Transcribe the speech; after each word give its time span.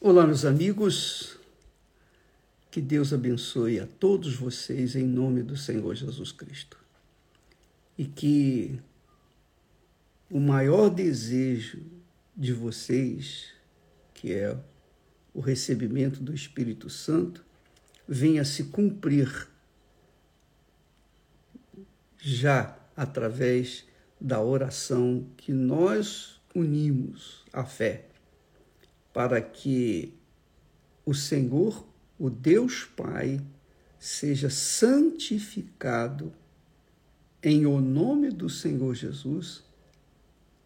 Olá, 0.00 0.24
meus 0.24 0.44
amigos. 0.44 1.36
Que 2.70 2.80
Deus 2.80 3.12
abençoe 3.12 3.80
a 3.80 3.86
todos 3.98 4.36
vocês 4.36 4.94
em 4.94 5.04
nome 5.04 5.42
do 5.42 5.56
Senhor 5.56 5.92
Jesus 5.92 6.30
Cristo. 6.30 6.78
E 7.98 8.04
que 8.04 8.78
o 10.30 10.38
maior 10.38 10.88
desejo 10.88 11.82
de 12.36 12.52
vocês, 12.52 13.48
que 14.14 14.32
é 14.32 14.56
o 15.34 15.40
recebimento 15.40 16.22
do 16.22 16.32
Espírito 16.32 16.88
Santo, 16.88 17.44
venha 18.06 18.44
se 18.44 18.66
cumprir 18.66 19.48
já 22.20 22.78
através 22.96 23.84
da 24.20 24.40
oração 24.40 25.26
que 25.36 25.52
nós 25.52 26.40
unimos 26.54 27.44
à 27.52 27.64
fé 27.64 28.07
para 29.18 29.40
que 29.42 30.14
o 31.04 31.12
Senhor, 31.12 31.84
o 32.16 32.30
Deus 32.30 32.84
Pai, 32.84 33.44
seja 33.98 34.48
santificado 34.48 36.32
em 37.42 37.66
o 37.66 37.80
nome 37.80 38.30
do 38.30 38.48
Senhor 38.48 38.94
Jesus 38.94 39.64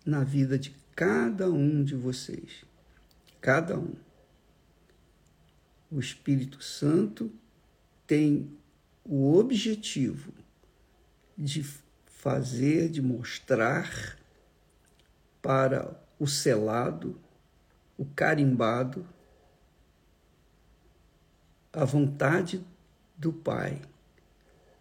na 0.04 0.22
vida 0.22 0.58
de 0.58 0.76
cada 0.94 1.50
um 1.50 1.82
de 1.82 1.94
vocês. 1.94 2.62
Cada 3.40 3.78
um. 3.78 3.94
O 5.90 5.98
Espírito 5.98 6.62
Santo 6.62 7.32
tem 8.06 8.50
o 9.02 9.32
objetivo 9.34 10.30
de 11.38 11.64
fazer, 12.04 12.90
de 12.90 13.00
mostrar 13.00 14.18
para 15.40 15.98
o 16.18 16.26
selado 16.26 17.18
o 18.02 18.06
carimbado, 18.16 19.06
a 21.72 21.84
vontade 21.84 22.60
do 23.16 23.32
Pai, 23.32 23.80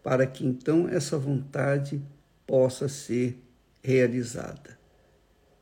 para 0.04 0.26
que 0.26 0.44
então 0.44 0.90
essa 0.90 1.20
vontade 1.20 2.02
possa 2.48 2.90
ser 2.90 3.40
realizada. 3.84 4.76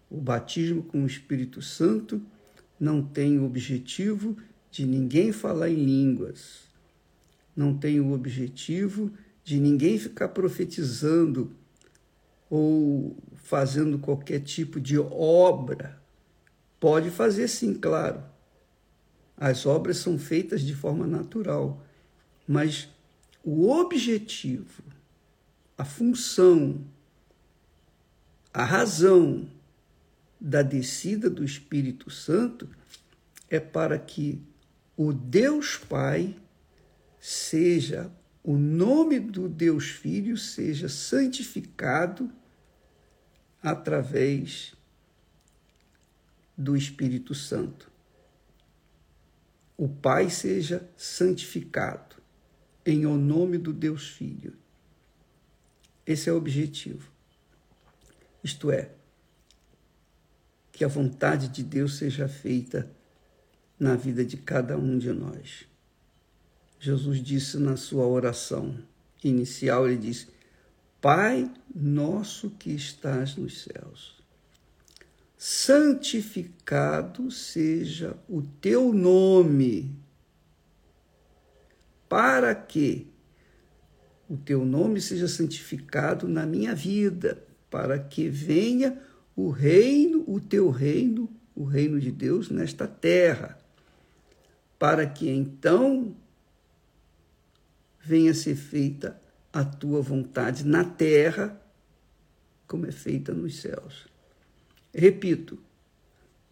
O 0.10 0.22
batismo 0.22 0.84
com 0.84 1.04
o 1.04 1.06
Espírito 1.06 1.62
Santo 1.62 2.22
não 2.80 3.02
tem 3.02 3.38
o 3.38 3.44
objetivo 3.44 4.38
de 4.72 4.86
ninguém 4.86 5.34
falar 5.34 5.70
em 5.70 5.84
línguas, 5.84 6.62
não 7.54 7.78
tem 7.78 8.00
o 8.00 8.14
objetivo 8.14 9.12
de 9.44 9.60
ninguém 9.60 10.00
ficar 10.00 10.30
profetizando 10.30 11.52
ou 12.50 13.18
fazendo 13.36 14.00
qualquer 14.00 14.40
tipo 14.40 14.80
de 14.80 14.98
obra 14.98 15.99
Pode 16.80 17.10
fazer 17.10 17.48
sim, 17.48 17.74
claro. 17.74 18.24
As 19.36 19.66
obras 19.66 19.98
são 19.98 20.18
feitas 20.18 20.62
de 20.62 20.74
forma 20.74 21.06
natural, 21.08 21.84
mas 22.48 22.90
o 23.44 23.70
objetivo, 23.70 24.84
a 25.78 25.86
função, 25.86 26.86
a 28.54 28.64
razão 28.64 29.50
da 30.40 30.62
descida 30.62 31.30
do 31.30 31.44
Espírito 31.44 32.10
Santo 32.10 32.70
é 33.50 33.60
para 33.60 33.98
que 33.98 34.42
o 34.96 35.14
Deus 35.14 35.78
Pai 35.78 36.36
seja, 37.20 38.12
o 38.44 38.58
nome 38.58 39.20
do 39.20 39.50
Deus 39.50 39.90
Filho 39.90 40.38
seja 40.38 40.88
santificado 40.88 42.32
através 43.62 44.74
do 46.60 46.76
Espírito 46.76 47.34
Santo. 47.34 47.90
O 49.78 49.88
Pai 49.88 50.30
seja 50.30 50.86
santificado 50.98 52.18
em 52.86 53.06
o 53.06 53.16
nome 53.16 53.58
do 53.58 53.72
Deus 53.72 54.10
Filho. 54.10 54.54
Esse 56.06 56.30
é 56.30 56.34
o 56.34 56.36
objetivo. 56.36 57.10
Isto 58.44 58.72
é, 58.72 58.92
que 60.74 60.84
a 60.84 60.90
vontade 60.90 61.48
de 61.48 61.64
Deus 61.64 61.96
seja 61.96 62.28
feita 62.28 62.92
na 63.80 63.96
vida 63.96 64.26
de 64.26 64.36
cada 64.36 64.78
um 64.78 64.98
de 64.98 65.14
nós. 65.14 65.66
Jesus 66.78 67.24
disse 67.24 67.58
na 67.58 67.78
sua 67.78 68.06
oração 68.06 68.78
inicial, 69.24 69.88
ele 69.88 69.98
disse: 69.98 70.28
Pai 71.00 71.50
nosso 71.74 72.50
que 72.50 72.72
estás 72.72 73.38
nos 73.38 73.64
céus 73.64 74.19
santificado 75.42 77.32
seja 77.32 78.20
o 78.28 78.42
teu 78.42 78.94
nome, 78.94 79.98
para 82.10 82.54
que 82.54 83.08
o 84.28 84.36
teu 84.36 84.66
nome 84.66 85.00
seja 85.00 85.30
santificado 85.30 86.28
na 86.28 86.46
minha 86.46 86.76
vida, 86.76 87.42
para 87.70 87.98
que 87.98 88.28
venha 88.28 89.02
o 89.34 89.50
reino, 89.50 90.26
o 90.28 90.42
teu 90.42 90.70
reino, 90.70 91.30
o 91.56 91.64
reino 91.64 92.02
de 92.02 92.12
Deus 92.12 92.50
nesta 92.50 92.86
terra, 92.86 93.58
para 94.78 95.08
que 95.08 95.30
então 95.30 96.18
venha 98.02 98.34
ser 98.34 98.58
feita 98.58 99.18
a 99.54 99.64
tua 99.64 100.02
vontade 100.02 100.66
na 100.66 100.84
terra, 100.84 101.58
como 102.68 102.86
é 102.86 102.92
feita 102.92 103.34
nos 103.34 103.62
céus. 103.62 104.10
Repito, 104.94 105.60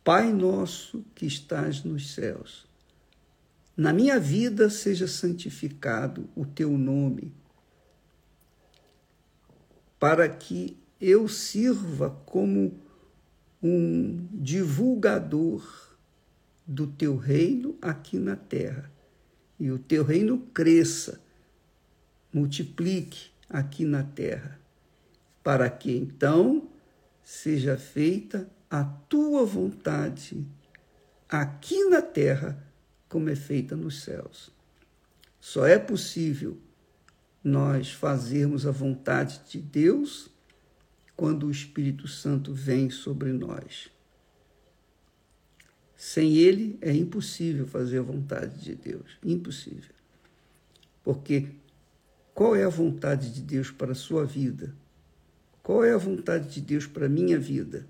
Pai 0.04 0.32
nosso 0.32 1.04
que 1.14 1.26
estás 1.26 1.84
nos 1.84 2.14
céus, 2.14 2.66
na 3.76 3.92
minha 3.92 4.18
vida 4.18 4.70
seja 4.70 5.06
santificado 5.06 6.30
o 6.34 6.46
teu 6.46 6.78
nome, 6.78 7.34
para 10.00 10.30
que 10.30 10.78
eu 11.02 11.28
sirva 11.28 12.10
como 12.26 12.80
um 13.62 14.28
divulgador 14.32 15.96
do 16.66 16.88
teu 16.88 17.18
reino 17.18 17.78
aqui 17.82 18.18
na 18.18 18.36
terra 18.36 18.92
e 19.60 19.72
o 19.72 19.78
teu 19.80 20.04
reino 20.04 20.40
cresça, 20.54 21.20
multiplique 22.32 23.32
aqui 23.50 23.84
na 23.84 24.04
terra, 24.04 24.60
para 25.44 25.70
que 25.70 25.96
então 25.96 26.67
seja 27.28 27.78
feita 27.78 28.50
a 28.70 28.86
tua 28.86 29.44
vontade, 29.44 30.48
aqui 31.28 31.84
na 31.90 32.02
terra, 32.02 32.58
como 33.10 33.30
é 33.30 33.36
feita 33.36 33.76
nos 33.76 34.02
céus. 34.02 34.50
Só 35.38 35.68
é 35.68 35.78
possível 35.78 36.58
nós 37.44 37.92
fazermos 37.92 38.66
a 38.66 38.72
vontade 38.72 39.42
de 39.50 39.60
Deus 39.60 40.30
quando 41.18 41.48
o 41.48 41.52
Espírito 41.52 42.08
Santo 42.08 42.54
vem 42.54 42.90
sobre 42.90 43.34
nós. 43.34 43.90
Sem 45.98 46.38
ele 46.38 46.80
é 46.80 46.94
impossível 46.94 47.68
fazer 47.68 48.00
a 48.00 48.04
vontade 48.04 48.58
de 48.62 48.74
Deus, 48.74 49.18
impossível. 49.22 49.94
Porque 51.04 51.50
qual 52.34 52.56
é 52.56 52.64
a 52.64 52.70
vontade 52.70 53.34
de 53.34 53.42
Deus 53.42 53.70
para 53.70 53.92
a 53.92 53.96
sua 53.96 54.26
vida? 54.26 54.74
Qual 55.68 55.84
é 55.84 55.92
a 55.92 55.98
vontade 55.98 56.48
de 56.48 56.62
Deus 56.62 56.88
para 56.88 57.08
a 57.08 57.10
minha 57.10 57.38
vida? 57.38 57.86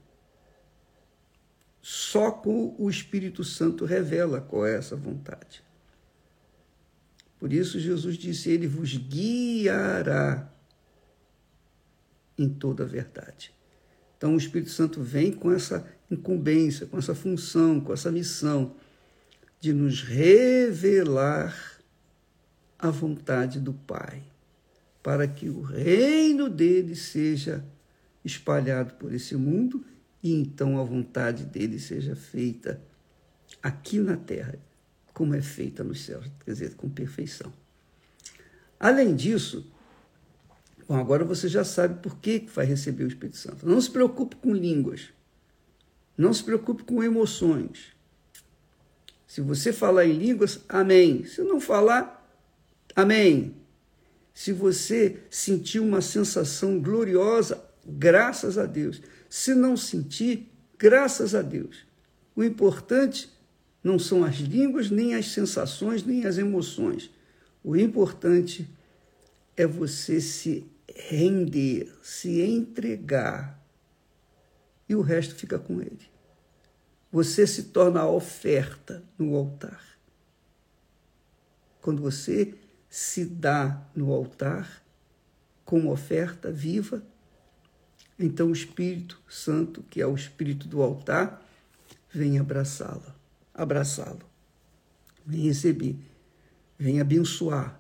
Só 1.80 2.32
com 2.32 2.76
o 2.76 2.90
Espírito 2.90 3.44
Santo 3.44 3.86
revela 3.86 4.42
qual 4.42 4.66
é 4.66 4.76
essa 4.76 4.96
vontade. 4.96 5.64
Por 7.38 7.54
isso 7.54 7.80
Jesus 7.80 8.18
disse: 8.18 8.50
Ele 8.50 8.66
vos 8.66 8.98
guiará 8.98 10.52
em 12.36 12.50
toda 12.50 12.84
a 12.84 12.88
verdade. 12.88 13.54
Então 14.18 14.34
o 14.34 14.38
Espírito 14.38 14.72
Santo 14.72 15.04
vem 15.04 15.32
com 15.32 15.52
essa 15.52 15.88
incumbência, 16.10 16.88
com 16.88 16.98
essa 16.98 17.14
função, 17.14 17.80
com 17.80 17.94
essa 17.94 18.12
missão 18.12 18.76
de 19.60 19.72
nos 19.72 20.02
revelar 20.02 21.80
a 22.80 22.90
vontade 22.90 23.60
do 23.60 23.72
Pai 23.72 24.24
para 25.08 25.26
que 25.26 25.48
o 25.48 25.62
reino 25.62 26.50
dele 26.50 26.94
seja 26.94 27.64
espalhado 28.28 28.94
por 28.96 29.14
esse 29.14 29.36
mundo 29.36 29.84
e 30.22 30.34
então 30.34 30.80
a 30.80 30.84
vontade 30.84 31.46
dele 31.46 31.80
seja 31.80 32.16
feita 32.16 32.82
aqui 33.64 34.00
na 34.00 34.18
terra, 34.18 34.60
como 35.14 35.34
é 35.34 35.42
feita 35.42 35.84
nos 35.84 36.02
céus, 36.02 36.26
quer 36.44 36.52
dizer, 36.52 36.76
com 36.76 36.90
perfeição. 36.90 37.52
Além 38.80 39.16
disso, 39.16 39.72
bom, 40.88 40.96
agora 40.96 41.24
você 41.24 41.48
já 41.48 41.64
sabe 41.64 42.02
por 42.02 42.18
que 42.18 42.46
vai 42.54 42.66
receber 42.66 43.06
o 43.06 43.08
Espírito 43.08 43.38
Santo. 43.38 43.68
Não 43.68 43.80
se 43.82 43.90
preocupe 43.90 44.36
com 44.36 44.54
línguas, 44.54 45.10
não 46.18 46.34
se 46.34 46.44
preocupe 46.44 46.84
com 46.84 47.04
emoções. 47.04 47.96
Se 49.26 49.42
você 49.42 49.74
falar 49.74 50.06
em 50.06 50.18
línguas, 50.18 50.60
amém. 50.70 51.26
Se 51.26 51.42
não 51.42 51.60
falar, 51.60 52.26
amém. 52.96 53.56
Se 54.34 54.54
você 54.54 55.20
sentiu 55.30 55.84
uma 55.84 56.02
sensação 56.02 56.80
gloriosa, 56.80 57.67
graças 57.88 58.58
a 58.58 58.66
Deus. 58.66 59.02
Se 59.30 59.56
não 59.56 59.78
sentir, 59.78 60.52
graças 60.78 61.34
a 61.34 61.42
Deus. 61.42 61.86
O 62.36 62.44
importante 62.44 63.30
não 63.84 63.98
são 63.98 64.24
as 64.24 64.36
línguas, 64.36 64.90
nem 64.90 65.16
as 65.16 65.28
sensações, 65.32 66.04
nem 66.04 66.26
as 66.26 66.38
emoções. 66.38 67.10
O 67.64 67.76
importante 67.76 68.70
é 69.56 69.66
você 69.66 70.20
se 70.20 70.66
render, 70.94 71.92
se 72.04 72.42
entregar, 72.42 73.58
e 74.90 74.96
o 74.96 75.02
resto 75.02 75.36
fica 75.36 75.60
com 75.60 75.82
ele. 75.82 76.10
Você 77.12 77.46
se 77.48 77.64
torna 77.64 78.02
a 78.02 78.10
oferta 78.10 79.04
no 79.18 79.36
altar. 79.36 79.84
Quando 81.82 82.02
você 82.02 82.54
se 82.90 83.26
dá 83.26 83.86
no 83.96 84.12
altar 84.12 84.84
como 85.66 85.92
oferta 85.92 86.52
viva, 86.52 87.04
então 88.20 88.48
o 88.48 88.54
Espírito 88.54 89.22
Santo, 89.30 89.84
que 89.90 90.02
é 90.02 90.08
o 90.08 90.16
Espírito 90.16 90.68
do 90.68 90.82
altar, 90.82 91.44
vem 92.12 92.40
abraçá-lo, 92.40 93.14
abraçá-lo, 93.54 94.26
vem 95.26 95.42
receber, 95.42 95.96
vem 96.78 97.00
abençoar, 97.00 97.80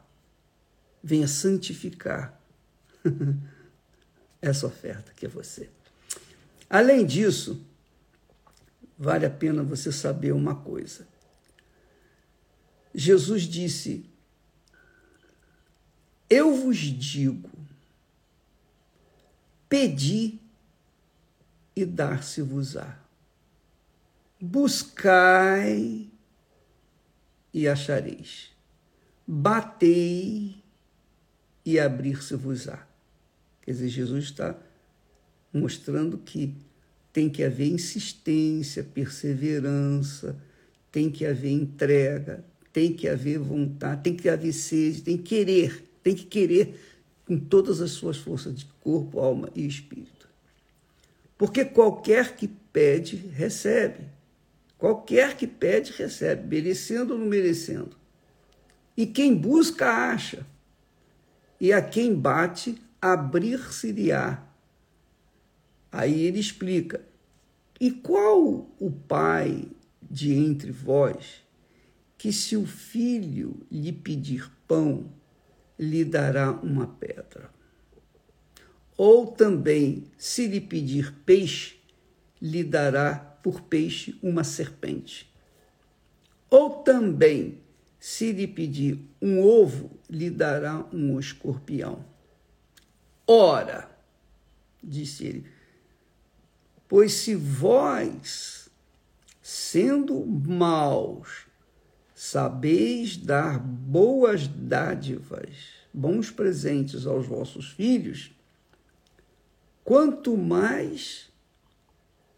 venha 1.03 1.27
santificar 1.27 2.39
essa 4.41 4.67
oferta 4.67 5.11
que 5.15 5.25
é 5.25 5.29
você. 5.29 5.69
Além 6.69 7.05
disso, 7.05 7.65
vale 8.97 9.25
a 9.25 9.29
pena 9.29 9.63
você 9.63 9.91
saber 9.91 10.33
uma 10.33 10.55
coisa. 10.55 11.07
Jesus 12.93 13.43
disse: 13.43 14.05
Eu 16.29 16.55
vos 16.55 16.77
digo, 16.77 17.49
pedi 19.69 20.39
e 21.75 21.85
dar-se-vos-á. 21.85 22.99
Buscai 24.39 26.07
e 27.53 27.67
achareis. 27.67 28.51
Batei 29.27 30.63
e 31.65 31.79
abrir-se-vos-á. 31.79 32.87
Quer 33.61 33.71
dizer, 33.71 33.89
Jesus 33.89 34.25
está 34.25 34.55
mostrando 35.53 36.17
que 36.17 36.55
tem 37.11 37.29
que 37.29 37.43
haver 37.43 37.67
insistência, 37.67 38.83
perseverança, 38.83 40.39
tem 40.91 41.09
que 41.09 41.25
haver 41.25 41.51
entrega, 41.51 42.45
tem 42.71 42.93
que 42.93 43.07
haver 43.07 43.39
vontade, 43.39 44.03
tem 44.03 44.15
que 44.15 44.29
haver 44.29 44.53
sede, 44.53 45.01
tem 45.01 45.17
que 45.17 45.23
querer, 45.23 45.83
tem 46.03 46.15
que 46.15 46.25
querer 46.25 46.79
com 47.27 47.37
todas 47.37 47.81
as 47.81 47.91
suas 47.91 48.15
forças 48.15 48.55
de 48.55 48.65
corpo, 48.79 49.19
alma 49.19 49.49
e 49.53 49.67
espírito. 49.67 50.29
Porque 51.37 51.65
qualquer 51.65 52.37
que 52.37 52.47
pede, 52.47 53.17
recebe. 53.17 54.05
Qualquer 54.77 55.35
que 55.35 55.45
pede, 55.45 55.91
recebe, 55.91 56.47
merecendo 56.47 57.13
ou 57.13 57.19
não 57.19 57.27
merecendo. 57.27 57.97
E 58.95 59.05
quem 59.05 59.35
busca, 59.35 59.87
acha. 59.87 60.47
E 61.59 61.73
a 61.73 61.81
quem 61.81 62.15
bate, 62.15 62.81
abrir-se-lhe-á. 63.01 64.43
Aí 65.91 66.21
ele 66.21 66.39
explica: 66.39 67.01
E 67.79 67.91
qual 67.91 68.69
o 68.79 68.91
pai 68.91 69.65
de 70.01 70.33
entre 70.33 70.71
vós 70.71 71.43
que, 72.17 72.31
se 72.31 72.55
o 72.55 72.65
filho 72.65 73.65
lhe 73.69 73.91
pedir 73.91 74.49
pão, 74.67 75.11
lhe 75.77 76.03
dará 76.03 76.51
uma 76.51 76.87
pedra? 76.87 77.49
Ou 78.97 79.27
também, 79.27 80.05
se 80.17 80.47
lhe 80.47 80.59
pedir 80.59 81.13
peixe, 81.25 81.77
lhe 82.41 82.63
dará 82.63 83.15
por 83.15 83.61
peixe 83.61 84.17
uma 84.23 84.43
serpente? 84.43 85.31
Ou 86.49 86.81
também, 86.81 87.61
se 87.99 88.31
lhe 88.31 88.47
pedir 88.47 88.99
um 89.21 89.39
ovo, 89.39 89.99
lhe 90.09 90.29
dará 90.29 90.85
um 90.91 91.19
escorpião? 91.19 92.05
Ora, 93.27 93.89
disse 94.81 95.25
ele, 95.25 95.45
Pois 96.87 97.13
se 97.13 97.35
vós, 97.35 98.69
sendo 99.41 100.25
maus, 100.25 101.46
sabeis 102.17 103.15
dar 103.15 103.59
boas 103.59 104.47
dádivas, 104.47 105.55
bons 105.93 106.31
presentes 106.31 107.05
aos 107.05 107.27
vossos 107.27 107.69
filhos, 107.69 108.31
quanto 109.83 110.35
mais 110.35 111.29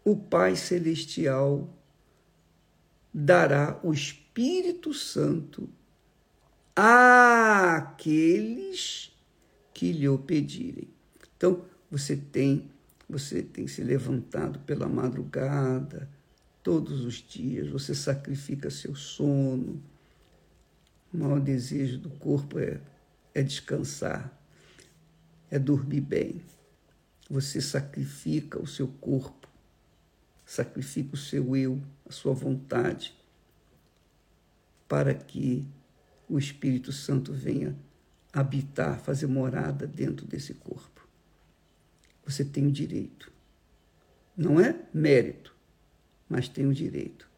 o 0.04 0.14
Pai 0.14 0.54
Celestial 0.54 1.66
dará 3.12 3.80
o 3.82 3.90
Espírito 3.94 4.92
Santo 4.92 5.66
àqueles 6.76 7.96
que 9.72 9.92
lhe 9.92 10.10
o 10.10 10.18
pedirem. 10.18 10.90
Então, 11.34 11.64
você 11.90 12.14
tem 12.18 12.68
você 13.08 13.42
tem 13.42 13.66
se 13.66 13.82
levantado 13.82 14.58
pela 14.60 14.86
madrugada, 14.86 16.06
todos 16.62 17.04
os 17.04 17.14
dias, 17.14 17.68
você 17.68 17.94
sacrifica 17.94 18.70
seu 18.70 18.94
sono. 18.94 19.82
O 21.12 21.18
maior 21.18 21.40
desejo 21.40 21.98
do 21.98 22.10
corpo 22.10 22.58
é, 22.58 22.80
é 23.34 23.42
descansar, 23.42 24.32
é 25.50 25.58
dormir 25.58 26.00
bem. 26.00 26.42
Você 27.28 27.60
sacrifica 27.60 28.60
o 28.60 28.66
seu 28.66 28.88
corpo, 28.88 29.48
sacrifica 30.44 31.14
o 31.14 31.18
seu 31.18 31.56
eu, 31.56 31.80
a 32.08 32.12
sua 32.12 32.32
vontade, 32.32 33.16
para 34.88 35.14
que 35.14 35.64
o 36.28 36.38
Espírito 36.38 36.92
Santo 36.92 37.32
venha 37.32 37.76
habitar, 38.32 39.00
fazer 39.00 39.26
morada 39.26 39.86
dentro 39.86 40.26
desse 40.26 40.54
corpo 40.54 41.00
você 42.30 42.44
tem 42.44 42.66
o 42.66 42.70
direito. 42.70 43.32
Não 44.36 44.60
é 44.60 44.76
mérito, 44.94 45.54
mas 46.30 46.48
tem 46.48 46.64
o 46.64 46.72
direito. 46.72 47.28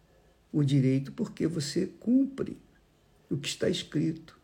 O 0.53 0.63
direito 0.63 1.13
porque 1.13 1.47
você 1.47 1.87
cumpre 1.87 2.61
o 3.31 3.39
que 3.39 3.49
está 3.49 3.71
escrito. 3.71 4.39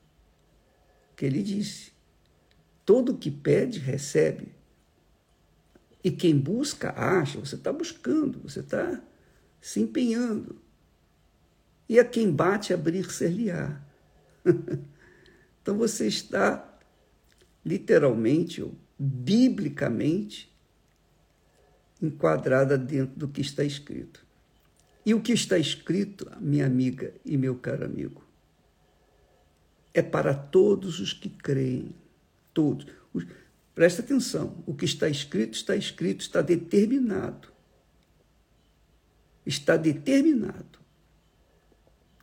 Que 1.15 1.27
ele 1.27 1.43
disse: 1.43 1.93
todo 2.87 3.19
que 3.19 3.31
pede, 3.31 3.79
recebe. 3.79 4.55
E 6.03 6.11
quem 6.11 6.39
busca, 6.39 6.95
acha. 6.99 7.39
Você 7.39 7.57
está 7.57 7.71
buscando, 7.71 8.41
você 8.41 8.61
está 8.61 9.03
se 9.61 9.81
empenhando. 9.81 10.59
E 11.87 12.01
a 12.01 12.05
quem 12.05 12.33
bate, 12.33 12.73
abrir-se-lhe-á. 12.73 13.83
então 15.61 15.77
você 15.77 16.07
está 16.07 16.65
literalmente 17.63 18.65
biblicamente 18.99 20.51
enquadrada 22.01 22.79
dentro 22.79 23.15
do 23.19 23.29
que 23.29 23.43
está 23.43 23.63
escrito. 23.63 24.28
E 25.09 25.15
o 25.15 25.23
que 25.23 25.33
está 25.33 25.57
escrito, 25.57 26.31
minha 26.39 26.67
amiga 26.67 27.15
e 27.25 27.39
meu 27.39 27.55
caro 27.55 27.83
amigo, 27.83 28.23
é 29.95 30.03
para 30.03 30.35
todos 30.35 31.01
os 31.01 31.15
que 31.15 31.31
creem. 31.31 31.95
Todos. 32.53 32.87
Presta 33.75 34.03
atenção, 34.03 34.63
o 34.67 34.75
que 34.75 34.85
está 34.85 35.09
escrito, 35.09 35.55
está 35.55 35.75
escrito, 35.75 36.21
está 36.21 36.43
determinado. 36.43 37.49
Está 39.47 39.79
determinado. 39.79 40.79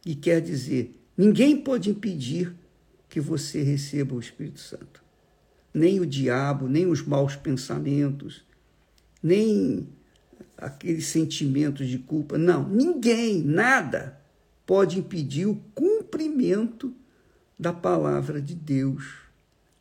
E 0.06 0.14
quer 0.14 0.40
dizer, 0.40 0.96
ninguém 1.18 1.60
pode 1.60 1.90
impedir 1.90 2.54
que 3.10 3.20
você 3.20 3.64
receba 3.64 4.14
o 4.14 4.20
Espírito 4.20 4.60
Santo 4.60 5.04
nem 5.74 6.00
o 6.00 6.06
diabo, 6.06 6.68
nem 6.68 6.86
os 6.86 7.02
maus 7.02 7.36
pensamentos, 7.36 8.46
nem 9.24 9.90
aqueles 10.58 11.08
sentimentos 11.08 11.88
de 11.88 11.98
culpa. 11.98 12.38
Não, 12.38 12.68
ninguém, 12.68 13.42
nada 13.42 14.22
pode 14.66 15.00
impedir 15.00 15.46
o 15.46 15.62
cumprimento 15.74 16.94
da 17.58 17.72
palavra 17.72 18.42
de 18.42 18.56
Deus, 18.56 19.06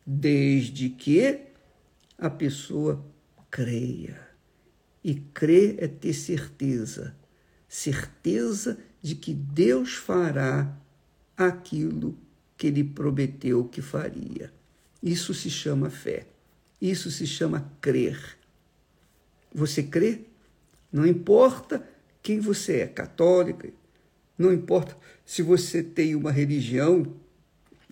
desde 0.05 0.89
que 0.89 1.39
a 2.17 2.29
pessoa 2.29 3.03
creia. 3.49 4.19
E 5.03 5.15
crer 5.15 5.75
é 5.79 5.87
ter 5.87 6.13
certeza, 6.13 7.15
certeza 7.67 8.77
de 9.01 9.15
que 9.15 9.33
Deus 9.33 9.93
fará 9.93 10.75
aquilo 11.37 12.17
que 12.57 12.67
ele 12.67 12.83
prometeu 12.83 13.65
que 13.65 13.81
faria. 13.81 14.51
Isso 15.03 15.33
se 15.33 15.49
chama 15.49 15.89
fé. 15.89 16.25
Isso 16.81 17.11
se 17.11 17.27
chama 17.27 17.71
crer. 17.79 18.37
Você 19.53 19.83
crê? 19.83 20.21
Não 20.91 21.05
importa 21.05 21.87
quem 22.21 22.39
você 22.39 22.79
é, 22.79 22.87
católica, 22.87 23.69
não 24.37 24.51
importa 24.51 24.97
se 25.25 25.41
você 25.41 25.81
tem 25.81 26.15
uma 26.15 26.31
religião 26.31 27.15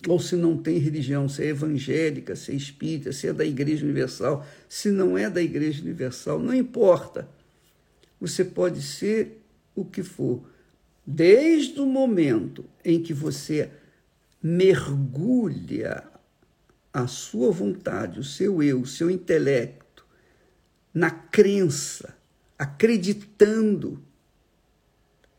ou 0.06 0.20
se 0.20 0.36
não 0.36 0.56
tem 0.56 0.78
religião, 0.78 1.28
se 1.28 1.42
é 1.42 1.48
evangélica, 1.48 2.36
se 2.36 2.52
é 2.52 2.54
espírita, 2.54 3.12
se 3.12 3.26
é 3.28 3.32
da 3.32 3.44
Igreja 3.44 3.84
Universal, 3.84 4.46
se 4.68 4.90
não 4.90 5.16
é 5.16 5.30
da 5.30 5.42
Igreja 5.42 5.82
Universal, 5.82 6.38
não 6.38 6.54
importa. 6.54 7.28
Você 8.20 8.44
pode 8.44 8.82
ser 8.82 9.40
o 9.74 9.84
que 9.84 10.02
for, 10.02 10.42
desde 11.06 11.80
o 11.80 11.86
momento 11.86 12.64
em 12.84 13.02
que 13.02 13.12
você 13.14 13.70
mergulha 14.42 16.04
a 16.92 17.06
sua 17.06 17.50
vontade, 17.50 18.20
o 18.20 18.24
seu 18.24 18.62
eu, 18.62 18.82
o 18.82 18.86
seu 18.86 19.10
intelecto 19.10 20.06
na 20.92 21.10
crença, 21.10 22.14
acreditando 22.58 24.02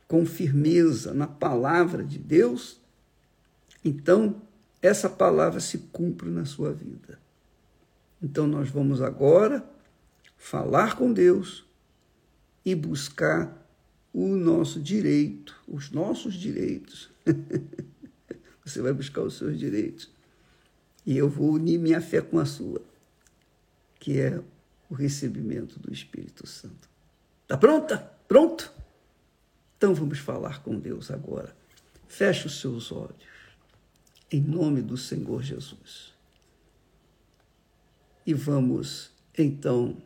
com 0.08 0.26
firmeza 0.26 1.14
na 1.14 1.28
palavra 1.28 2.04
de 2.04 2.18
Deus, 2.18 2.80
então 3.84 4.42
essa 4.82 5.10
palavra 5.10 5.60
se 5.60 5.80
cumpre 5.92 6.30
na 6.30 6.46
sua 6.46 6.72
vida. 6.72 7.20
Então 8.22 8.48
nós 8.48 8.70
vamos 8.70 9.02
agora 9.02 9.68
falar 10.38 10.96
com 10.96 11.12
Deus 11.12 11.66
e 12.64 12.76
buscar 12.76 13.66
o 14.14 14.28
nosso 14.36 14.80
direito, 14.80 15.56
os 15.68 15.92
nossos 15.92 16.36
direitos. 16.36 17.10
Você 18.64 18.82
vai 18.82 18.94
buscar 18.94 19.22
os 19.22 19.38
seus 19.38 19.60
direitos. 19.60 20.10
E 21.06 21.18
eu 21.18 21.30
vou 21.30 21.54
unir 21.54 21.78
minha 21.78 22.02
fé 22.02 22.22
com 22.22 22.40
a 22.40 22.46
sua, 22.46 22.82
que 24.00 24.20
é 24.20 24.42
o 24.90 24.96
recebimento 24.96 25.80
do 25.80 25.94
Espírito 25.94 26.48
Santo. 26.48 26.95
Tá 27.48 27.58
pronta? 27.58 27.98
Pronto? 28.28 28.72
Então 29.78 29.94
vamos 29.94 30.20
falar 30.20 30.64
com 30.64 30.80
Deus 30.80 31.12
agora. 31.12 31.56
Feche 32.08 32.48
os 32.48 32.60
seus 32.60 32.92
olhos, 32.92 33.28
em 34.32 34.42
nome 34.42 34.82
do 34.82 34.98
Senhor 34.98 35.44
Jesus. 35.44 36.14
E 38.26 38.34
vamos, 38.34 39.12
então, 39.38 40.02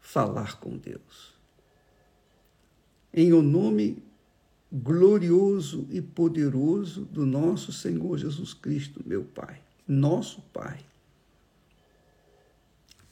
falar 0.00 0.58
com 0.58 0.76
Deus. 0.76 1.34
Em 3.14 3.32
o 3.32 3.42
nome 3.42 4.02
glorioso 4.72 5.86
e 5.90 6.00
poderoso 6.00 7.04
do 7.04 7.26
nosso 7.26 7.72
Senhor 7.72 8.16
Jesus 8.16 8.54
Cristo, 8.54 9.02
meu 9.04 9.22
Pai, 9.22 9.62
nosso 9.86 10.40
Pai. 10.52 10.80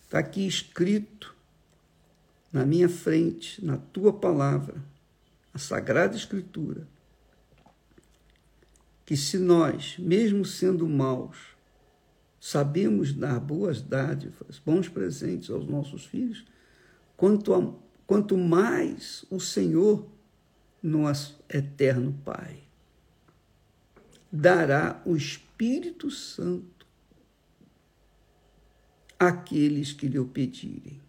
Está 0.03 0.19
aqui 0.19 0.47
escrito 0.47 1.37
na 2.53 2.65
minha 2.65 2.89
frente, 2.89 3.65
na 3.65 3.77
tua 3.77 4.13
palavra, 4.13 4.83
a 5.53 5.59
Sagrada 5.59 6.17
Escritura, 6.17 6.87
que 9.05 9.17
se 9.17 9.39
nós, 9.39 9.97
mesmo 9.99 10.45
sendo 10.45 10.89
maus, 10.89 11.37
sabemos 12.41 13.13
dar 13.13 13.39
boas 13.39 13.83
dádivas, 13.83 14.59
bons 14.59 14.89
presentes 14.89 15.51
aos 15.51 15.67
nossos 15.67 16.07
filhos, 16.07 16.45
quanto, 17.17 17.53
a, 17.53 17.75
quanto 18.07 18.37
mais 18.37 19.25
o 19.31 19.39
Senhor 19.39 20.09
nosso 20.83 21.39
eterno 21.49 22.19
Pai. 22.25 22.63
Dará 24.33 25.03
o 25.05 25.17
Espírito 25.17 26.11
Santo 26.11 26.87
àqueles 29.19 29.93
que 29.93 30.09
lhe 30.09 30.19
o 30.19 30.27
pedirem. 30.27 31.01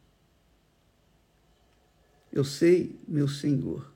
Eu 2.32 2.44
sei, 2.44 3.00
meu 3.08 3.28
Senhor, 3.28 3.92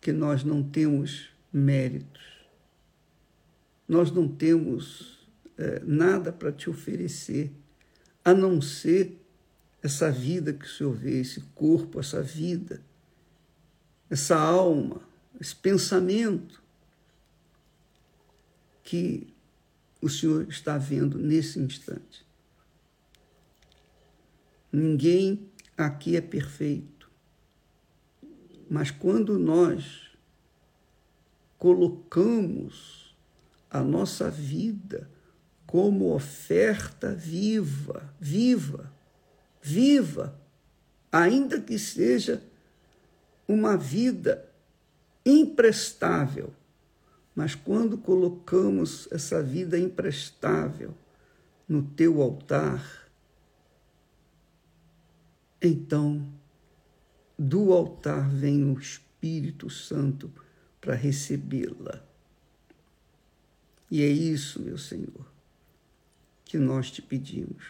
que 0.00 0.12
nós 0.12 0.44
não 0.44 0.62
temos 0.62 1.30
méritos, 1.52 2.22
nós 3.88 4.10
não 4.10 4.28
temos 4.28 5.28
é, 5.56 5.80
nada 5.84 6.32
para 6.32 6.52
te 6.52 6.68
oferecer, 6.68 7.52
a 8.24 8.32
não 8.32 8.60
ser 8.60 9.18
essa 9.82 10.10
vida 10.10 10.52
que 10.52 10.64
o 10.64 10.68
Senhor 10.68 10.94
vê, 10.94 11.20
esse 11.20 11.40
corpo, 11.54 11.98
essa 11.98 12.22
vida 12.22 12.82
essa 14.12 14.38
alma, 14.38 15.00
esse 15.40 15.56
pensamento 15.56 16.62
que 18.84 19.32
o 20.02 20.08
Senhor 20.10 20.46
está 20.50 20.76
vendo 20.76 21.16
nesse 21.16 21.58
instante. 21.58 22.26
Ninguém 24.70 25.50
aqui 25.78 26.14
é 26.14 26.20
perfeito, 26.20 27.01
mas 28.72 28.90
quando 28.90 29.38
nós 29.38 30.10
colocamos 31.58 33.14
a 33.70 33.82
nossa 33.82 34.30
vida 34.30 35.10
como 35.66 36.14
oferta 36.14 37.14
viva, 37.14 38.10
viva, 38.18 38.90
viva, 39.60 40.40
ainda 41.12 41.60
que 41.60 41.78
seja 41.78 42.42
uma 43.46 43.76
vida 43.76 44.42
imprestável. 45.22 46.50
Mas 47.34 47.54
quando 47.54 47.98
colocamos 47.98 49.06
essa 49.12 49.42
vida 49.42 49.78
imprestável 49.78 50.94
no 51.68 51.82
teu 51.82 52.22
altar, 52.22 52.82
então 55.60 56.26
do 57.42 57.72
altar 57.72 58.28
vem 58.30 58.64
o 58.64 58.78
Espírito 58.78 59.68
Santo 59.68 60.30
para 60.80 60.94
recebê-la. 60.94 62.02
E 63.90 64.00
é 64.00 64.08
isso, 64.08 64.62
meu 64.62 64.78
Senhor, 64.78 65.26
que 66.44 66.56
nós 66.56 66.90
te 66.90 67.02
pedimos. 67.02 67.64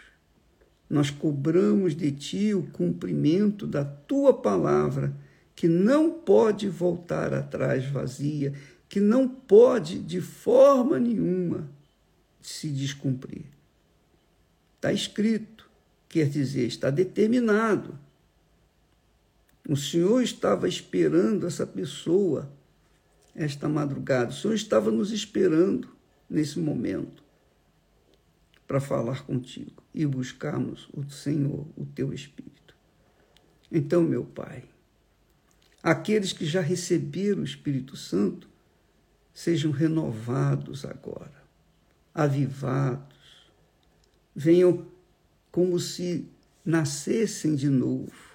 Nós 0.88 1.11
cobramos 1.11 1.97
de 1.97 2.12
ti 2.12 2.55
o 2.55 2.64
cumprimento 2.64 3.67
da 3.67 3.85
tua 3.85 4.35
palavra 4.35 5.17
que 5.57 5.67
não 5.67 6.11
pode 6.11 6.69
voltar 6.69 7.33
atrás 7.33 7.85
vazia, 7.87 8.52
que 8.88 9.00
não 9.00 9.26
pode 9.26 9.99
de 9.99 10.21
forma 10.21 10.99
nenhuma 10.99 11.69
se 12.43 12.69
descumprir. 12.69 13.47
Está 14.76 14.93
escrito, 14.93 15.69
quer 16.09 16.29
dizer, 16.29 16.67
está 16.67 16.91
determinado. 16.91 17.99
O 19.73 19.76
Senhor 19.76 20.23
estava 20.23 20.69
esperando 20.69 21.47
essa 21.47 21.67
pessoa 21.67 22.52
esta 23.35 23.71
madrugada. 23.71 24.29
O 24.29 24.35
Senhor 24.35 24.52
estava 24.52 24.91
nos 24.91 25.11
esperando 25.11 25.88
nesse 26.29 26.59
momento 26.59 27.25
para 28.69 28.83
falar 28.83 29.25
contigo 29.25 29.83
e 29.95 30.05
buscarmos 30.05 30.91
o 30.93 31.09
Senhor, 31.11 31.67
o 31.75 31.87
teu 31.87 32.12
Espírito. 32.12 32.76
Então, 33.71 34.02
meu 34.02 34.26
Pai, 34.26 34.64
aqueles 35.83 36.35
que 36.35 36.45
já 36.45 36.61
receberam 36.61 37.41
o 37.41 37.45
Espírito 37.45 37.97
Santo 37.97 38.50
sejam 39.33 39.71
renovados 39.71 40.85
agora, 40.85 41.43
avivados, 42.14 43.50
venham 44.37 44.87
como 45.50 45.81
se 45.81 46.29
nascessem 46.62 47.55
de 47.55 47.71
novo. 47.71 48.32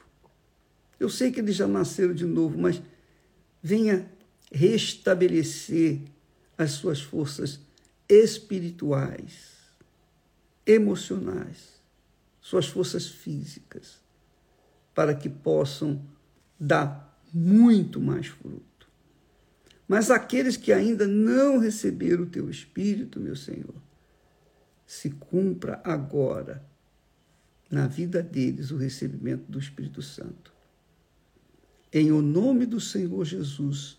Eu 1.00 1.10
sei 1.10 1.32
que 1.32 1.40
eles 1.40 1.56
já 1.56 1.68
nasceram 1.68 2.14
de 2.14 2.26
novo, 2.26 2.58
mas 2.58 2.82
venha 3.62 4.10
restabelecer 4.52 6.02
as 6.58 6.72
suas 6.72 7.02
forças 7.02 7.60
espirituais, 8.10 9.58
emocionais, 10.66 11.82
suas 12.42 12.68
forças 12.68 13.08
físicas, 13.08 14.02
para 14.96 15.14
que 15.14 15.30
possam 15.30 16.02
dar 16.60 17.22
muito 17.34 18.00
mais 18.00 18.28
fruto. 18.28 18.88
Mas 19.88 20.10
aqueles 20.10 20.58
que 20.58 20.74
ainda 20.74 21.08
não 21.08 21.60
receberam 21.60 22.24
o 22.24 22.30
teu 22.30 22.50
Espírito, 22.50 23.20
meu 23.20 23.36
Senhor, 23.36 23.76
se 24.86 25.10
cumpra 25.10 25.82
agora 25.84 26.66
na 27.70 27.88
vida 27.88 28.24
deles 28.24 28.72
o 28.72 28.78
recebimento 28.78 29.50
do 29.50 29.60
Espírito 29.60 30.02
Santo. 30.02 30.57
Em 31.98 32.12
o 32.12 32.22
nome 32.22 32.68
do 32.68 32.80
Senhor 32.80 33.26
Jesus, 33.26 33.98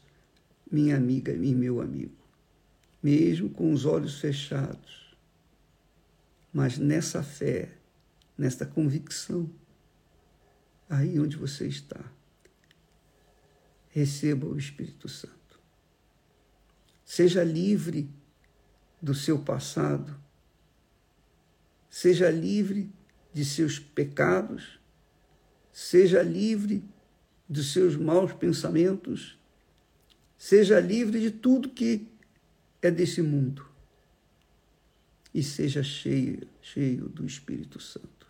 minha 0.71 0.97
amiga 0.97 1.33
e 1.33 1.53
meu 1.53 1.81
amigo, 1.81 2.15
mesmo 3.03 3.51
com 3.51 3.73
os 3.73 3.85
olhos 3.85 4.21
fechados, 4.21 5.17
mas 6.53 6.79
nessa 6.79 7.25
fé, 7.25 7.77
nesta 8.39 8.65
convicção, 8.65 9.51
aí 10.89 11.19
onde 11.19 11.37
você 11.37 11.67
está 11.67 12.01
receba 13.89 14.47
o 14.47 14.57
Espírito 14.57 15.09
Santo. 15.09 15.61
Seja 17.05 17.43
livre 17.43 18.09
do 19.03 19.13
seu 19.13 19.41
passado, 19.41 20.17
seja 21.91 22.31
livre 22.31 22.93
de 23.33 23.45
seus 23.45 23.81
pecados, 23.81 24.79
seja 25.73 26.23
livre 26.23 26.89
dos 27.49 27.73
seus 27.73 27.97
maus 27.97 28.33
pensamentos, 28.33 29.39
seja 30.37 30.79
livre 30.79 31.21
de 31.21 31.31
tudo 31.31 31.71
que 31.71 32.07
é 32.83 32.91
desse 32.91 33.23
mundo 33.23 33.67
e 35.35 35.43
seja 35.43 35.83
cheio, 35.83 36.47
cheio 36.61 37.09
do 37.09 37.25
Espírito 37.25 37.81
Santo. 37.81 38.27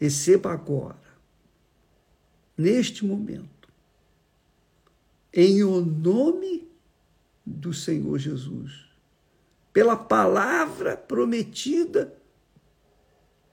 Receba 0.00 0.52
agora, 0.52 1.02
neste 2.56 3.04
momento, 3.04 3.68
em 5.32 5.62
o 5.64 5.80
nome 5.80 6.68
do 7.44 7.74
Senhor 7.74 8.18
Jesus, 8.18 8.86
pela 9.72 9.96
palavra 9.96 10.96
prometida 10.96 12.14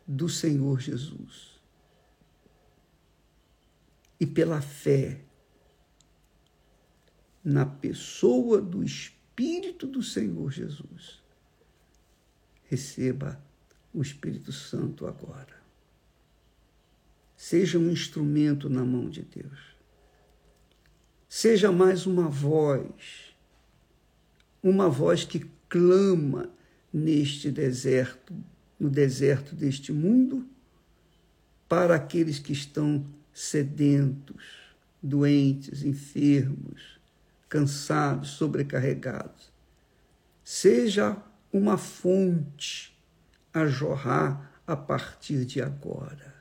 do 0.07 0.29
Senhor 0.29 0.79
Jesus 0.79 1.54
e 4.19 4.25
pela 4.25 4.61
fé 4.61 5.21
na 7.43 7.65
pessoa 7.65 8.61
do 8.61 8.83
Espírito 8.83 9.85
do 9.85 10.01
Senhor 10.01 10.51
Jesus. 10.51 11.23
Receba 12.63 13.39
o 13.93 14.01
Espírito 14.01 14.51
Santo 14.51 15.05
agora. 15.05 15.55
Seja 17.35 17.77
um 17.77 17.91
instrumento 17.91 18.69
na 18.69 18.83
mão 18.83 19.09
de 19.09 19.21
Deus. 19.21 19.75
Seja 21.29 21.71
mais 21.71 22.05
uma 22.05 22.27
voz, 22.27 23.35
uma 24.63 24.89
voz 24.89 25.23
que 25.23 25.45
clama 25.69 26.49
neste 26.91 27.51
deserto, 27.51 28.33
no 28.79 28.89
deserto 28.89 29.53
deste 29.53 29.91
mundo, 29.91 30.47
para 31.67 31.95
aqueles 31.95 32.39
que 32.39 32.53
estão 32.53 33.05
sedentos, 33.35 34.41
doentes, 35.03 35.83
enfermos, 35.83 36.97
cansados, 37.49 38.29
sobrecarregados. 38.29 39.51
Seja 40.41 41.21
uma 41.51 41.77
fonte 41.77 42.97
a 43.53 43.67
jorrar 43.67 44.61
a 44.65 44.75
partir 44.75 45.43
de 45.43 45.61
agora. 45.61 46.33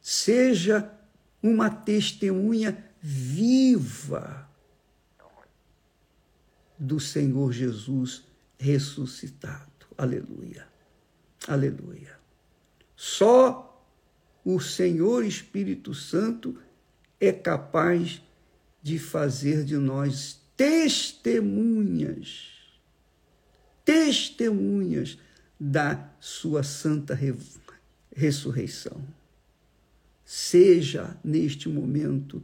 Seja 0.00 0.92
uma 1.40 1.70
testemunha 1.70 2.84
viva 3.00 4.48
do 6.76 6.98
Senhor 6.98 7.52
Jesus 7.52 8.24
ressuscitado. 8.58 9.86
Aleluia. 9.96 10.66
Aleluia. 11.46 12.18
Só 12.96 13.67
o 14.50 14.58
Senhor 14.58 15.26
Espírito 15.26 15.92
Santo 15.92 16.58
é 17.20 17.30
capaz 17.30 18.22
de 18.82 18.98
fazer 18.98 19.62
de 19.62 19.76
nós 19.76 20.40
testemunhas, 20.56 22.54
testemunhas 23.84 25.18
da 25.60 26.10
sua 26.18 26.62
santa 26.62 27.14
re 27.14 27.34
ressurreição. 28.16 29.04
Seja 30.24 31.14
neste 31.22 31.68
momento 31.68 32.42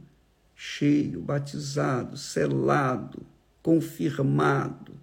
cheio, 0.53 1.19
batizado, 1.19 2.17
selado, 2.17 3.25
confirmado 3.63 4.93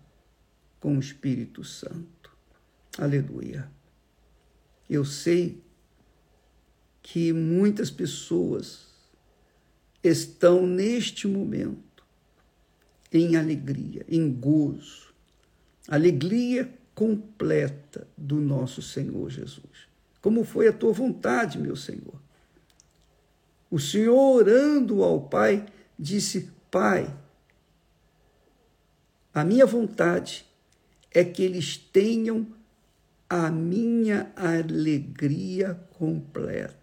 com 0.78 0.96
o 0.96 1.00
Espírito 1.00 1.64
Santo. 1.64 2.30
Aleluia. 2.96 3.68
Eu 4.88 5.04
sei 5.04 5.60
que 7.02 7.32
muitas 7.32 7.90
pessoas 7.90 8.86
estão 10.02 10.66
neste 10.66 11.26
momento 11.26 12.04
em 13.12 13.36
alegria, 13.36 14.04
em 14.08 14.32
gozo, 14.32 15.12
alegria 15.88 16.72
completa 16.94 18.06
do 18.16 18.36
nosso 18.36 18.80
Senhor 18.80 19.28
Jesus. 19.30 19.88
Como 20.20 20.44
foi 20.44 20.68
a 20.68 20.72
tua 20.72 20.92
vontade, 20.92 21.58
meu 21.58 21.76
Senhor? 21.76 22.20
O 23.70 23.78
Senhor, 23.78 24.14
orando 24.14 25.02
ao 25.02 25.22
Pai, 25.22 25.66
disse: 25.98 26.50
Pai, 26.70 27.12
a 29.34 29.44
minha 29.44 29.66
vontade 29.66 30.44
é 31.10 31.24
que 31.24 31.42
eles 31.42 31.76
tenham 31.76 32.46
a 33.28 33.50
minha 33.50 34.30
alegria 34.36 35.74
completa. 35.98 36.81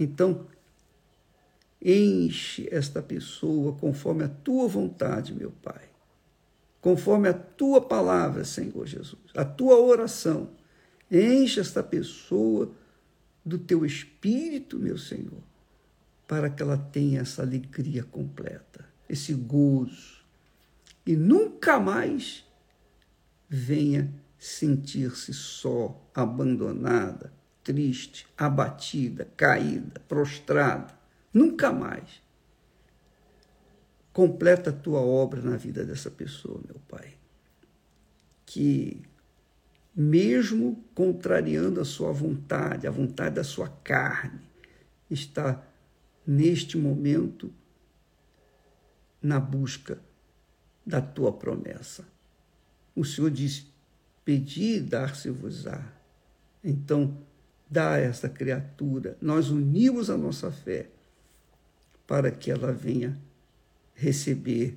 Então, 0.00 0.46
enche 1.80 2.66
esta 2.72 3.02
pessoa 3.02 3.74
conforme 3.74 4.24
a 4.24 4.28
tua 4.28 4.66
vontade, 4.66 5.34
meu 5.34 5.50
Pai. 5.50 5.90
Conforme 6.80 7.28
a 7.28 7.34
tua 7.34 7.82
palavra, 7.82 8.42
Senhor 8.42 8.86
Jesus, 8.86 9.20
a 9.36 9.44
tua 9.44 9.78
oração. 9.78 10.52
Enche 11.10 11.60
esta 11.60 11.82
pessoa 11.82 12.72
do 13.44 13.58
teu 13.58 13.84
espírito, 13.84 14.78
meu 14.78 14.96
Senhor, 14.96 15.42
para 16.26 16.48
que 16.48 16.62
ela 16.62 16.78
tenha 16.78 17.20
essa 17.20 17.42
alegria 17.42 18.02
completa, 18.02 18.86
esse 19.06 19.34
gozo, 19.34 20.24
e 21.04 21.14
nunca 21.14 21.78
mais 21.78 22.46
venha 23.48 24.10
sentir-se 24.38 25.34
só, 25.34 26.00
abandonada, 26.14 27.32
triste, 27.72 28.26
abatida, 28.36 29.28
caída, 29.36 30.00
prostrada. 30.08 30.92
Nunca 31.32 31.72
mais 31.72 32.20
Completa 34.12 34.70
a 34.70 34.72
tua 34.72 35.00
obra 35.00 35.40
na 35.40 35.56
vida 35.56 35.84
dessa 35.84 36.10
pessoa, 36.10 36.60
meu 36.66 36.80
Pai. 36.88 37.14
Que, 38.44 39.00
mesmo 39.94 40.84
contrariando 40.94 41.80
a 41.80 41.84
sua 41.84 42.12
vontade, 42.12 42.86
a 42.88 42.90
vontade 42.90 43.36
da 43.36 43.44
sua 43.44 43.68
carne, 43.68 44.40
está 45.08 45.64
neste 46.26 46.76
momento 46.76 47.52
na 49.22 49.38
busca 49.38 50.00
da 50.84 51.00
tua 51.00 51.32
promessa. 51.32 52.04
O 52.96 53.04
Senhor 53.04 53.30
disse: 53.30 53.66
Pedi 54.24 54.80
dar-se-vos-á. 54.80 55.82
Então, 56.64 57.16
dá 57.70 57.92
a 57.92 57.98
essa 57.98 58.28
criatura, 58.28 59.16
nós 59.20 59.48
unimos 59.48 60.10
a 60.10 60.16
nossa 60.16 60.50
fé 60.50 60.88
para 62.06 62.32
que 62.32 62.50
ela 62.50 62.72
venha 62.72 63.16
receber 63.94 64.76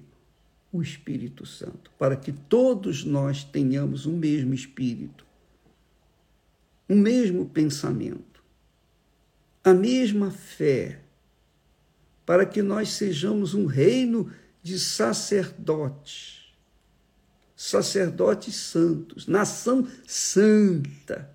o 0.72 0.82
Espírito 0.82 1.46
Santo, 1.46 1.92
para 1.98 2.16
que 2.16 2.32
todos 2.32 3.04
nós 3.04 3.44
tenhamos 3.44 4.06
o 4.06 4.12
mesmo 4.12 4.54
espírito, 4.54 5.26
o 6.88 6.96
mesmo 6.96 7.48
pensamento, 7.48 8.44
a 9.64 9.74
mesma 9.74 10.30
fé, 10.30 11.00
para 12.26 12.46
que 12.46 12.62
nós 12.62 12.90
sejamos 12.90 13.54
um 13.54 13.66
reino 13.66 14.32
de 14.62 14.80
sacerdotes, 14.80 16.54
sacerdotes 17.56 18.56
santos, 18.56 19.28
nação 19.28 19.88
santa. 20.06 21.33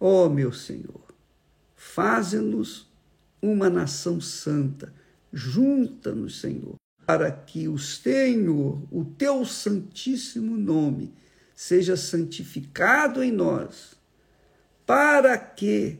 Ó 0.00 0.24
oh, 0.24 0.30
meu 0.30 0.50
Senhor, 0.50 1.14
faze-nos 1.76 2.90
uma 3.42 3.68
nação 3.68 4.18
santa, 4.18 4.94
junta-nos, 5.30 6.40
Senhor, 6.40 6.76
para 7.04 7.30
que 7.30 7.68
o 7.68 7.78
Senhor, 7.78 8.82
o 8.90 9.04
teu 9.04 9.44
santíssimo 9.44 10.56
nome, 10.56 11.12
seja 11.54 11.98
santificado 11.98 13.22
em 13.22 13.30
nós, 13.30 13.94
para 14.86 15.36
que 15.36 15.98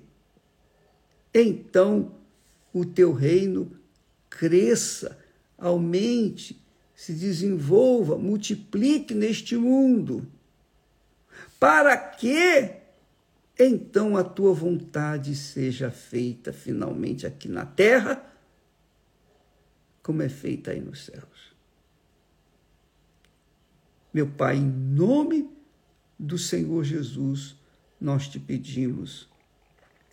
então 1.34 2.14
o 2.72 2.86
teu 2.86 3.12
reino 3.12 3.70
cresça, 4.30 5.18
aumente, 5.58 6.58
se 6.94 7.12
desenvolva, 7.12 8.16
multiplique 8.16 9.14
neste 9.14 9.56
mundo, 9.56 10.26
para 11.58 11.96
que 11.96 12.79
então 13.64 14.16
a 14.16 14.24
tua 14.24 14.54
vontade 14.54 15.34
seja 15.34 15.90
feita 15.90 16.52
finalmente 16.52 17.26
aqui 17.26 17.48
na 17.48 17.66
terra 17.66 18.26
como 20.02 20.22
é 20.22 20.28
feita 20.28 20.70
aí 20.70 20.80
nos 20.80 21.04
céus. 21.04 21.54
Meu 24.12 24.26
Pai, 24.26 24.56
em 24.56 24.66
nome 24.66 25.48
do 26.18 26.36
Senhor 26.36 26.82
Jesus, 26.82 27.56
nós 28.00 28.26
te 28.26 28.40
pedimos 28.40 29.28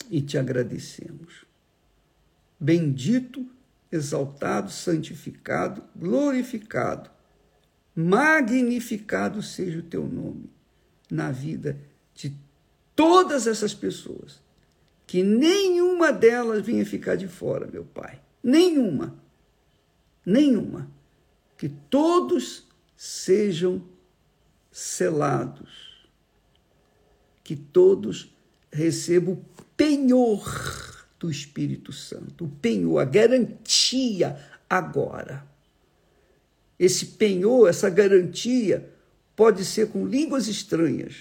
e 0.10 0.21
te 0.21 0.38
agradecemos. 0.38 1.45
Bendito, 2.60 3.49
exaltado, 3.91 4.69
santificado, 4.69 5.83
glorificado, 5.95 7.10
magnificado 7.95 9.41
seja 9.41 9.79
o 9.79 9.83
teu 9.83 10.07
nome 10.07 10.49
na 11.10 11.31
vida 11.31 11.79
de 12.13 12.36
todas 12.97 13.47
essas 13.47 13.73
pessoas. 13.73 14.41
Que 15.05 15.23
nenhuma 15.23 16.12
delas 16.12 16.65
venha 16.65 16.86
ficar 16.86 17.15
de 17.15 17.29
fora, 17.29 17.65
meu 17.71 17.86
Pai. 17.86 18.19
Nenhuma 18.43 19.15
nenhuma. 20.27 20.91
Que 21.57 21.69
todos 21.69 22.67
sejam 22.97 23.81
selados. 24.69 26.10
Que 27.41 27.55
todos 27.55 28.36
recebam 28.69 29.36
o 29.36 29.63
penhor 29.77 31.07
do 31.17 31.31
Espírito 31.31 31.93
Santo, 31.93 32.45
o 32.45 32.49
penhor, 32.49 32.99
a 32.99 33.05
garantia, 33.05 34.38
agora. 34.69 35.47
Esse 36.77 37.05
penhor, 37.05 37.67
essa 37.69 37.89
garantia, 37.89 38.93
pode 39.36 39.65
ser 39.65 39.88
com 39.88 40.05
línguas 40.05 40.47
estranhas, 40.47 41.15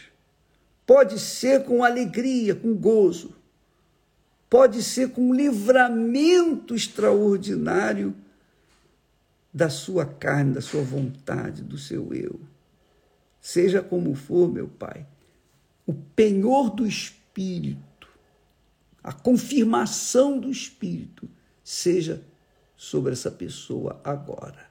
pode 0.86 1.18
ser 1.18 1.64
com 1.64 1.82
alegria, 1.82 2.54
com 2.54 2.74
gozo, 2.74 3.34
pode 4.48 4.82
ser 4.82 5.10
com 5.10 5.30
um 5.30 5.34
livramento 5.34 6.74
extraordinário 6.74 8.14
da 9.52 9.68
sua 9.68 10.06
carne, 10.06 10.54
da 10.54 10.60
sua 10.60 10.82
vontade, 10.82 11.62
do 11.62 11.76
seu 11.76 12.14
eu. 12.14 12.38
Seja 13.40 13.82
como 13.82 14.14
for, 14.14 14.48
meu 14.48 14.68
Pai, 14.68 15.06
o 15.86 15.92
penhor 15.92 16.70
do 16.70 16.86
Espírito, 16.86 18.08
a 19.02 19.12
confirmação 19.12 20.38
do 20.38 20.50
Espírito, 20.50 21.28
seja 21.64 22.22
sobre 22.76 23.12
essa 23.12 23.30
pessoa 23.30 24.00
agora. 24.04 24.66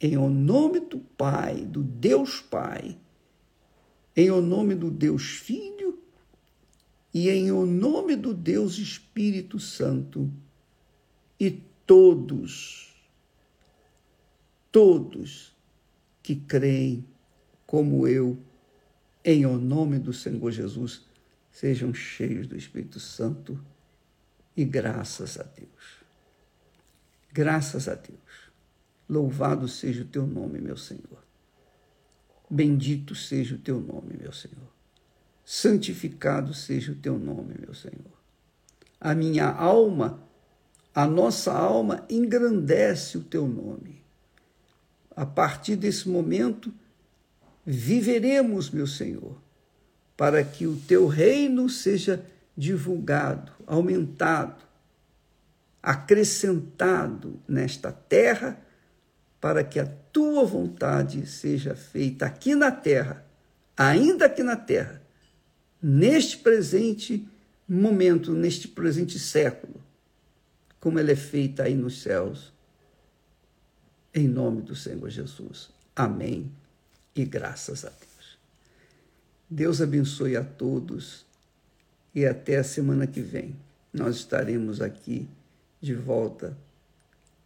Em 0.00 0.16
o 0.16 0.30
nome 0.30 0.80
do 0.80 0.98
Pai, 0.98 1.56
do 1.56 1.82
Deus 1.82 2.40
Pai, 2.40 2.96
em 4.16 4.30
o 4.30 4.40
nome 4.40 4.74
do 4.74 4.90
Deus 4.90 5.24
Filho 5.24 5.98
e 7.12 7.28
em 7.28 7.50
o 7.50 7.66
nome 7.66 8.16
do 8.16 8.32
Deus 8.32 8.78
Espírito 8.78 9.58
Santo. 9.58 10.30
E 11.38 11.50
todos, 11.86 12.94
todos 14.70 15.56
que 16.22 16.36
creem 16.36 17.04
como 17.66 18.06
eu, 18.06 18.38
em 19.24 19.46
o 19.46 19.56
nome 19.56 19.98
do 19.98 20.12
Senhor 20.12 20.50
Jesus, 20.50 21.04
sejam 21.50 21.92
cheios 21.92 22.46
do 22.46 22.56
Espírito 22.56 23.00
Santo 23.00 23.58
e 24.56 24.64
graças 24.64 25.38
a 25.38 25.42
Deus. 25.42 26.00
Graças 27.32 27.88
a 27.88 27.94
Deus. 27.94 28.50
Louvado 29.08 29.68
seja 29.68 30.02
o 30.02 30.06
teu 30.06 30.26
nome, 30.26 30.60
meu 30.60 30.76
Senhor. 30.76 31.29
Bendito 32.50 33.14
seja 33.14 33.54
o 33.54 33.58
teu 33.58 33.80
nome, 33.80 34.16
meu 34.20 34.32
Senhor. 34.32 34.58
Santificado 35.44 36.52
seja 36.52 36.90
o 36.90 36.96
teu 36.96 37.16
nome, 37.16 37.54
meu 37.60 37.74
Senhor. 37.74 38.20
A 39.00 39.14
minha 39.14 39.46
alma, 39.46 40.20
a 40.92 41.06
nossa 41.06 41.52
alma 41.52 42.04
engrandece 42.10 43.16
o 43.16 43.22
teu 43.22 43.46
nome. 43.46 44.02
A 45.14 45.24
partir 45.24 45.76
desse 45.76 46.08
momento, 46.08 46.72
viveremos, 47.64 48.70
meu 48.70 48.86
Senhor, 48.86 49.40
para 50.16 50.42
que 50.42 50.66
o 50.66 50.76
teu 50.76 51.06
reino 51.06 51.68
seja 51.68 52.24
divulgado, 52.56 53.52
aumentado, 53.66 54.62
acrescentado 55.82 57.40
nesta 57.48 57.92
terra, 57.92 58.60
para 59.40 59.64
que 59.64 59.80
a 59.80 59.86
tua 59.86 60.44
vontade 60.44 61.26
seja 61.26 61.74
feita 61.74 62.26
aqui 62.26 62.54
na 62.54 62.70
terra, 62.70 63.24
ainda 63.76 64.26
aqui 64.26 64.42
na 64.42 64.56
terra, 64.56 65.00
neste 65.82 66.38
presente 66.38 67.26
momento, 67.66 68.32
neste 68.32 68.68
presente 68.68 69.18
século, 69.18 69.80
como 70.78 70.98
ela 70.98 71.10
é 71.10 71.16
feita 71.16 71.62
aí 71.62 71.74
nos 71.74 72.02
céus. 72.02 72.52
Em 74.12 74.26
nome 74.26 74.60
do 74.60 74.74
Senhor 74.74 75.08
Jesus. 75.08 75.70
Amém 75.94 76.50
e 77.14 77.24
graças 77.24 77.84
a 77.84 77.88
Deus. 77.88 78.38
Deus 79.48 79.80
abençoe 79.80 80.36
a 80.36 80.44
todos 80.44 81.24
e 82.14 82.26
até 82.26 82.56
a 82.56 82.64
semana 82.64 83.06
que 83.06 83.20
vem. 83.20 83.56
Nós 83.92 84.16
estaremos 84.16 84.80
aqui 84.80 85.28
de 85.80 85.94
volta 85.94 86.56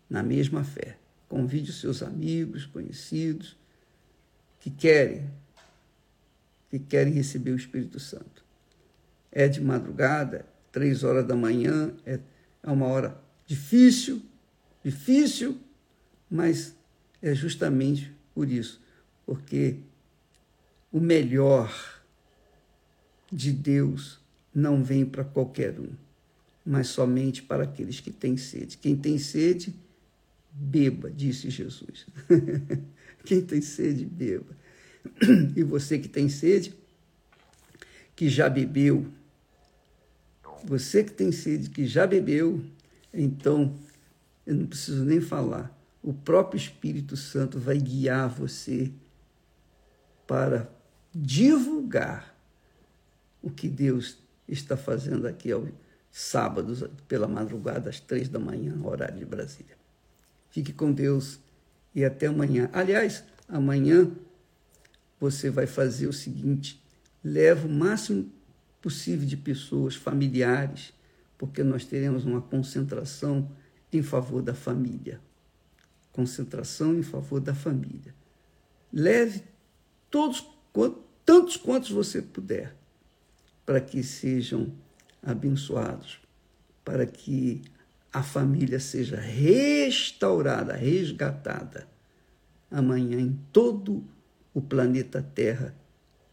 na 0.09 0.23
mesma 0.23 0.65
fé. 0.65 0.97
Convide 1.29 1.71
os 1.71 1.81
seus 1.81 2.03
amigos, 2.03 2.67
conhecidos 2.67 3.57
que 4.61 4.71
querem 4.71 5.31
que 6.71 6.79
querem 6.79 7.13
receber 7.13 7.53
o 7.53 7.57
Espírito 7.57 8.01
Santo. 8.01 8.45
É 9.31 9.47
de 9.47 9.61
madrugada, 9.61 10.45
três 10.73 11.05
horas 11.05 11.25
da 11.25 11.37
manhã, 11.37 11.95
é, 12.05 12.19
é 12.63 12.71
uma 12.71 12.87
hora 12.87 13.17
difícil, 13.47 14.21
difícil, 14.83 15.57
mas 16.29 16.75
é 17.23 17.33
justamente 17.33 18.13
por 18.35 18.51
isso 18.51 18.83
porque 19.27 19.77
o 20.93 21.01
melhor 21.01 22.03
de 23.33 23.51
Deus 23.53 24.21
não 24.55 24.83
vem 24.83 25.05
para 25.05 25.25
qualquer 25.25 25.79
um, 25.81 25.91
mas 26.65 26.89
somente 26.89 27.43
para 27.43 27.65
aqueles 27.65 28.01
que 28.01 28.13
têm 28.13 28.37
sede. 28.37 28.77
Quem 28.79 28.95
tem 28.97 29.19
sede, 29.19 29.75
beba, 30.55 31.11
disse 31.11 31.51
Jesus. 31.51 32.07
Quem 33.25 33.41
tem 33.43 33.61
sede, 33.61 34.05
beba. 34.05 34.57
E 35.57 35.63
você 35.63 35.99
que 35.99 36.09
tem 36.09 36.29
sede, 36.29 36.75
que 38.15 38.29
já 38.29 38.49
bebeu, 38.49 39.07
você 40.65 41.03
que 41.03 41.13
tem 41.13 41.33
sede, 41.33 41.69
que 41.69 41.87
já 41.87 42.07
bebeu, 42.07 42.65
então 43.13 43.77
eu 44.47 44.55
não 44.55 44.67
preciso 44.67 45.05
nem 45.05 45.21
falar. 45.21 45.77
O 46.03 46.13
próprio 46.13 46.59
Espírito 46.59 47.17
Santo 47.17 47.59
vai 47.59 47.79
guiar 47.79 48.29
você 48.29 48.93
para 50.27 50.71
divulgar 51.15 52.35
o 53.43 53.51
que 53.51 53.69
Deus 53.69 54.19
está 54.49 54.77
fazendo 54.77 55.27
aqui 55.27 55.51
aos 55.51 55.69
sábados, 56.11 56.85
pela 57.09 57.27
madrugada, 57.27 57.91
às 57.91 58.01
três 58.01 58.29
da 58.29 58.39
manhã, 58.39 58.79
horário 58.83 59.19
de 59.19 59.25
Brasília. 59.25 59.84
Fique 60.55 60.73
com 60.73 60.93
Deus 60.93 61.41
e 61.93 62.05
até 62.05 62.29
amanhã. 62.29 62.71
Aliás, 62.73 63.25
amanhã 63.49 64.09
você 65.19 65.51
vai 65.51 65.67
fazer 65.67 66.07
o 66.07 66.13
seguinte: 66.13 66.81
leva 67.25 67.67
o 67.67 67.69
máximo 67.69 68.31
possível 68.81 69.27
de 69.27 69.37
pessoas, 69.37 69.97
familiares, 69.97 70.95
porque 71.37 71.65
nós 71.65 71.85
teremos 71.85 72.25
uma 72.25 72.41
concentração 72.41 73.51
em 73.93 74.01
favor 74.01 74.41
da 74.43 74.55
família. 74.55 75.21
Concentração 76.13 76.97
em 76.97 77.03
favor 77.03 77.41
da 77.41 77.53
família. 77.53 78.15
Leve 78.93 79.43
todos, 80.09 80.47
tantos 81.25 81.57
quantos 81.57 81.91
você 81.91 82.23
puder, 82.23 82.77
para 83.67 83.81
que 83.81 84.05
sejam 84.05 84.73
abençoados, 85.21 86.21
para 86.85 87.05
que 87.05 87.61
a 88.15 88.23
família 88.23 88.79
seja 88.79 89.17
restaurada, 89.17 90.73
resgatada. 90.73 91.89
Amanhã, 92.71 93.21
em 93.21 93.37
todo 93.53 94.05
o 94.55 94.63
planeta 94.63 95.21
Terra, 95.21 95.75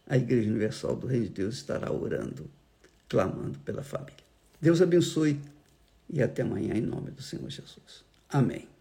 a 0.06 0.16
Igreja 0.16 0.48
Universal 0.48 0.94
do 0.94 1.08
Reino 1.08 1.26
de 1.26 1.32
Deus 1.32 1.56
estará 1.56 1.90
orando, 1.90 2.48
clamando 3.08 3.58
pela 3.58 3.82
família. 3.82 4.22
Deus 4.60 4.80
abençoe 4.80 5.40
e 6.08 6.22
até 6.22 6.42
amanhã, 6.42 6.74
em 6.74 6.82
nome 6.82 7.10
do 7.10 7.20
Senhor 7.20 7.50
Jesus. 7.50 8.04
Amém. 8.28 8.71